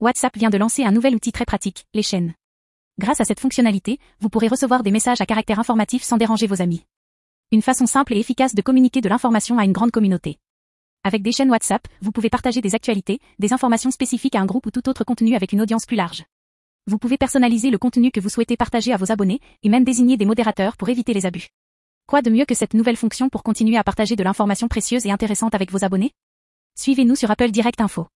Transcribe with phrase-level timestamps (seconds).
[0.00, 2.32] WhatsApp vient de lancer un nouvel outil très pratique, les chaînes.
[2.98, 6.62] Grâce à cette fonctionnalité, vous pourrez recevoir des messages à caractère informatif sans déranger vos
[6.62, 6.86] amis.
[7.52, 10.38] Une façon simple et efficace de communiquer de l'information à une grande communauté.
[11.04, 14.64] Avec des chaînes WhatsApp, vous pouvez partager des actualités, des informations spécifiques à un groupe
[14.64, 16.24] ou tout autre contenu avec une audience plus large.
[16.86, 20.16] Vous pouvez personnaliser le contenu que vous souhaitez partager à vos abonnés, et même désigner
[20.16, 21.48] des modérateurs pour éviter les abus.
[22.06, 25.10] Quoi de mieux que cette nouvelle fonction pour continuer à partager de l'information précieuse et
[25.10, 26.12] intéressante avec vos abonnés?
[26.74, 28.06] Suivez-nous sur Apple Direct Info.